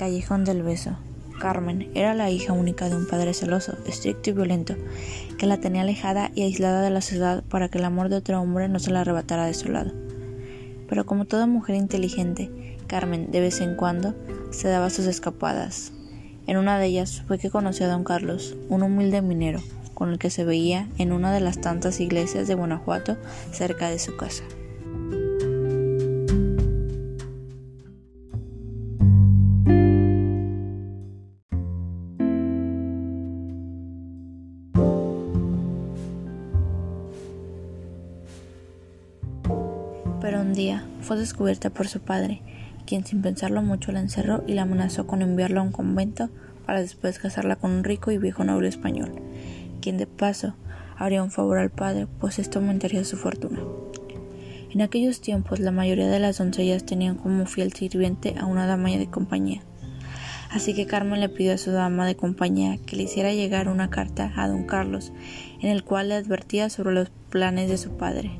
Callejón 0.00 0.46
del 0.46 0.62
Beso. 0.62 0.96
Carmen 1.40 1.90
era 1.94 2.14
la 2.14 2.30
hija 2.30 2.54
única 2.54 2.88
de 2.88 2.96
un 2.96 3.06
padre 3.06 3.34
celoso, 3.34 3.76
estricto 3.86 4.30
y 4.30 4.32
violento, 4.32 4.74
que 5.36 5.44
la 5.44 5.58
tenía 5.58 5.82
alejada 5.82 6.30
y 6.34 6.40
aislada 6.40 6.80
de 6.80 6.88
la 6.88 7.02
ciudad 7.02 7.44
para 7.50 7.68
que 7.68 7.76
el 7.76 7.84
amor 7.84 8.08
de 8.08 8.16
otro 8.16 8.40
hombre 8.40 8.66
no 8.70 8.78
se 8.78 8.92
la 8.92 9.02
arrebatara 9.02 9.44
de 9.44 9.52
su 9.52 9.68
lado. 9.68 9.92
Pero 10.88 11.04
como 11.04 11.26
toda 11.26 11.46
mujer 11.46 11.76
inteligente, 11.76 12.78
Carmen 12.86 13.30
de 13.30 13.40
vez 13.40 13.60
en 13.60 13.76
cuando 13.76 14.14
se 14.52 14.68
daba 14.68 14.88
sus 14.88 15.04
escapadas. 15.04 15.92
En 16.46 16.56
una 16.56 16.78
de 16.78 16.86
ellas 16.86 17.22
fue 17.28 17.38
que 17.38 17.50
conoció 17.50 17.84
a 17.84 17.90
don 17.90 18.02
Carlos, 18.02 18.56
un 18.70 18.82
humilde 18.82 19.20
minero, 19.20 19.60
con 19.92 20.08
el 20.08 20.18
que 20.18 20.30
se 20.30 20.46
veía 20.46 20.88
en 20.96 21.12
una 21.12 21.30
de 21.30 21.40
las 21.40 21.60
tantas 21.60 22.00
iglesias 22.00 22.48
de 22.48 22.54
Guanajuato 22.54 23.18
cerca 23.52 23.90
de 23.90 23.98
su 23.98 24.16
casa. 24.16 24.44
Pero 40.20 40.40
un 40.40 40.52
día 40.52 40.84
fue 41.00 41.16
descubierta 41.16 41.70
por 41.70 41.88
su 41.88 42.00
padre, 42.00 42.42
quien 42.86 43.04
sin 43.04 43.22
pensarlo 43.22 43.62
mucho 43.62 43.92
la 43.92 44.00
encerró 44.00 44.44
y 44.46 44.54
la 44.54 44.62
amenazó 44.62 45.06
con 45.06 45.22
enviarla 45.22 45.60
a 45.60 45.64
un 45.64 45.72
convento 45.72 46.28
para 46.66 46.80
después 46.80 47.18
casarla 47.18 47.56
con 47.56 47.70
un 47.70 47.84
rico 47.84 48.10
y 48.10 48.18
viejo 48.18 48.44
noble 48.44 48.68
español, 48.68 49.12
quien 49.80 49.96
de 49.96 50.06
paso 50.06 50.54
haría 50.96 51.22
un 51.22 51.30
favor 51.30 51.58
al 51.58 51.70
padre, 51.70 52.06
pues 52.18 52.38
esto 52.38 52.58
aumentaría 52.58 53.04
su 53.04 53.16
fortuna. 53.16 53.60
En 54.72 54.82
aquellos 54.82 55.20
tiempos 55.20 55.58
la 55.58 55.72
mayoría 55.72 56.08
de 56.08 56.20
las 56.20 56.38
doncellas 56.38 56.84
tenían 56.84 57.16
como 57.16 57.46
fiel 57.46 57.72
sirviente 57.72 58.34
a 58.38 58.46
una 58.46 58.66
dama 58.66 58.90
de 58.90 59.08
compañía. 59.08 59.62
Así 60.50 60.74
que 60.74 60.86
Carmen 60.86 61.20
le 61.20 61.28
pidió 61.28 61.54
a 61.54 61.58
su 61.58 61.70
dama 61.70 62.06
de 62.06 62.16
compañía 62.16 62.78
que 62.84 62.96
le 62.96 63.04
hiciera 63.04 63.32
llegar 63.32 63.68
una 63.68 63.88
carta 63.88 64.32
a 64.36 64.48
don 64.48 64.64
Carlos, 64.64 65.12
en 65.60 65.70
el 65.70 65.84
cual 65.84 66.08
le 66.08 66.16
advertía 66.16 66.70
sobre 66.70 66.92
los 66.92 67.10
planes 67.30 67.68
de 67.68 67.78
su 67.78 67.96
padre. 67.96 68.32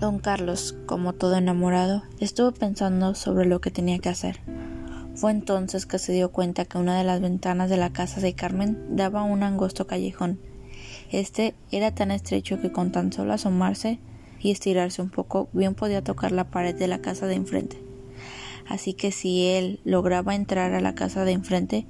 Don 0.00 0.20
Carlos, 0.20 0.76
como 0.86 1.12
todo 1.12 1.36
enamorado, 1.36 2.04
estuvo 2.20 2.52
pensando 2.52 3.16
sobre 3.16 3.46
lo 3.46 3.60
que 3.60 3.72
tenía 3.72 3.98
que 3.98 4.08
hacer. 4.08 4.38
Fue 5.16 5.32
entonces 5.32 5.86
que 5.86 5.98
se 5.98 6.12
dio 6.12 6.30
cuenta 6.30 6.64
que 6.64 6.78
una 6.78 6.96
de 6.96 7.02
las 7.02 7.20
ventanas 7.20 7.68
de 7.68 7.78
la 7.78 7.92
casa 7.92 8.20
de 8.20 8.32
Carmen 8.32 8.96
daba 8.96 9.24
un 9.24 9.42
angosto 9.42 9.88
callejón. 9.88 10.38
Este 11.10 11.56
era 11.72 11.92
tan 11.96 12.12
estrecho 12.12 12.60
que 12.60 12.70
con 12.70 12.92
tan 12.92 13.12
solo 13.12 13.32
asomarse 13.32 13.98
y 14.38 14.52
estirarse 14.52 15.02
un 15.02 15.10
poco 15.10 15.48
bien 15.52 15.74
podía 15.74 16.04
tocar 16.04 16.30
la 16.30 16.44
pared 16.44 16.76
de 16.76 16.86
la 16.86 17.00
casa 17.00 17.26
de 17.26 17.34
enfrente. 17.34 17.82
Así 18.68 18.94
que 18.94 19.10
si 19.10 19.46
él 19.46 19.80
lograba 19.84 20.36
entrar 20.36 20.74
a 20.74 20.80
la 20.80 20.94
casa 20.94 21.24
de 21.24 21.32
enfrente, 21.32 21.86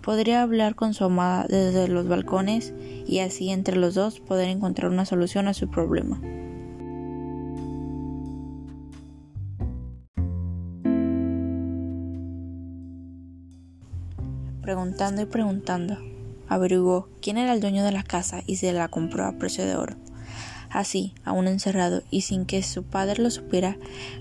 podría 0.00 0.40
hablar 0.40 0.74
con 0.74 0.94
su 0.94 1.04
amada 1.04 1.44
desde 1.50 1.86
los 1.88 2.08
balcones 2.08 2.72
y 3.06 3.18
así 3.18 3.50
entre 3.50 3.76
los 3.76 3.92
dos 3.92 4.20
poder 4.20 4.48
encontrar 4.48 4.90
una 4.90 5.04
solución 5.04 5.48
a 5.48 5.54
su 5.54 5.68
problema. 5.68 6.18
Preguntando 14.62 15.22
y 15.22 15.26
preguntando, 15.26 15.98
averiguó 16.48 17.08
quién 17.20 17.36
era 17.36 17.52
el 17.52 17.60
dueño 17.60 17.82
de 17.84 17.90
la 17.90 18.04
casa 18.04 18.44
y 18.46 18.56
se 18.56 18.72
la 18.72 18.86
compró 18.86 19.26
a 19.26 19.32
precio 19.32 19.66
de 19.66 19.74
oro. 19.74 19.96
Así, 20.70 21.14
aún 21.24 21.48
encerrado 21.48 22.02
y 22.12 22.20
sin 22.20 22.46
que 22.46 22.62
su 22.62 22.84
padre 22.84 23.20
lo 23.20 23.30
supiera, 23.30 23.76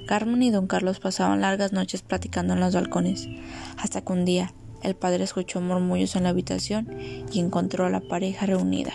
Carmen 0.07 0.41
y 0.41 0.49
don 0.49 0.65
Carlos 0.65 0.99
pasaban 0.99 1.41
largas 1.41 1.73
noches 1.73 2.01
platicando 2.01 2.53
en 2.53 2.59
los 2.59 2.73
balcones, 2.73 3.29
hasta 3.77 4.01
que 4.01 4.13
un 4.13 4.25
día 4.25 4.51
el 4.81 4.95
padre 4.95 5.23
escuchó 5.23 5.61
murmullos 5.61 6.15
en 6.15 6.23
la 6.23 6.29
habitación 6.29 6.87
y 7.31 7.39
encontró 7.39 7.85
a 7.85 7.91
la 7.91 8.01
pareja 8.01 8.47
reunida. 8.47 8.93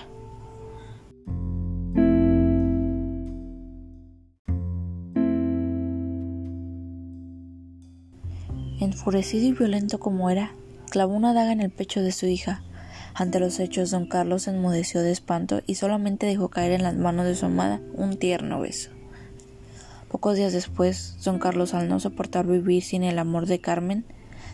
Enfurecido 8.80 9.46
y 9.46 9.52
violento 9.52 10.00
como 10.00 10.28
era, 10.28 10.50
clavó 10.90 11.14
una 11.14 11.34
daga 11.34 11.52
en 11.52 11.60
el 11.60 11.70
pecho 11.70 12.02
de 12.02 12.12
su 12.12 12.26
hija. 12.26 12.62
Ante 13.14 13.40
los 13.40 13.60
hechos, 13.60 13.90
don 13.90 14.06
Carlos 14.06 14.42
se 14.42 14.50
enmudeció 14.50 15.02
de 15.02 15.10
espanto 15.10 15.62
y 15.66 15.76
solamente 15.76 16.26
dejó 16.26 16.48
caer 16.48 16.72
en 16.72 16.82
las 16.82 16.94
manos 16.96 17.26
de 17.26 17.34
su 17.34 17.46
amada 17.46 17.80
un 17.94 18.16
tierno 18.16 18.60
beso. 18.60 18.90
Pocos 20.08 20.36
días 20.36 20.52
después, 20.52 21.16
don 21.24 21.38
Carlos, 21.38 21.74
al 21.74 21.88
no 21.88 21.98
soportar 21.98 22.46
vivir 22.46 22.82
sin 22.82 23.02
el 23.02 23.18
amor 23.18 23.46
de 23.46 23.60
Carmen, 23.60 24.04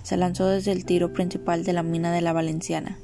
se 0.02 0.16
lanzó 0.16 0.48
desde 0.48 0.72
el 0.72 0.84
tiro 0.84 1.12
principal 1.12 1.64
de 1.64 1.72
la 1.72 1.82
mina 1.82 2.12
de 2.12 2.22
la 2.22 2.32
Valenciana. 2.32 2.98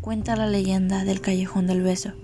Cuenta 0.00 0.36
la 0.36 0.46
leyenda 0.46 1.04
del 1.04 1.20
callejón 1.20 1.66
del 1.66 1.82
beso 1.82 2.14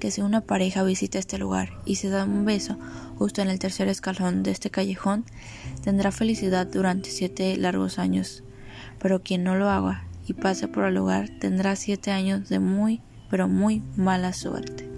que 0.00 0.10
si 0.10 0.22
una 0.22 0.40
pareja 0.40 0.82
visita 0.82 1.20
este 1.20 1.38
lugar 1.38 1.70
y 1.84 1.96
se 1.96 2.08
da 2.08 2.24
un 2.24 2.44
beso 2.44 2.76
justo 3.16 3.42
en 3.42 3.50
el 3.50 3.60
tercer 3.60 3.86
escalón 3.86 4.42
de 4.42 4.50
este 4.50 4.70
callejón, 4.70 5.24
tendrá 5.84 6.10
felicidad 6.10 6.66
durante 6.66 7.10
siete 7.10 7.56
largos 7.56 8.00
años. 8.00 8.42
Pero 8.98 9.22
quien 9.22 9.44
no 9.44 9.54
lo 9.54 9.68
haga 9.68 10.04
y 10.26 10.32
pase 10.32 10.66
por 10.66 10.84
el 10.84 10.94
lugar 10.94 11.28
tendrá 11.40 11.76
siete 11.76 12.10
años 12.10 12.48
de 12.48 12.58
muy, 12.58 13.00
pero 13.30 13.46
muy 13.46 13.82
mala 13.96 14.32
suerte. 14.32 14.89